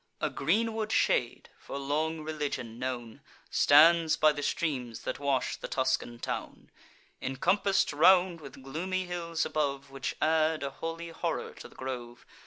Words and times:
A 0.19 0.31
greenwood 0.31 0.91
shade, 0.91 1.51
for 1.59 1.77
long 1.77 2.21
religion 2.21 2.79
known, 2.79 3.21
Stands 3.51 4.17
by 4.17 4.31
the 4.31 4.41
streams 4.41 5.01
that 5.03 5.19
wash 5.19 5.57
the 5.57 5.67
Tuscan 5.67 6.17
town, 6.17 6.71
Incompass'd 7.21 7.93
round 7.93 8.41
with 8.41 8.63
gloomy 8.63 9.05
hills 9.05 9.45
above, 9.45 9.91
Which 9.91 10.15
add 10.19 10.63
a 10.63 10.71
holy 10.71 11.09
horror 11.09 11.53
to 11.53 11.67
the 11.67 11.75
grove. 11.75 12.25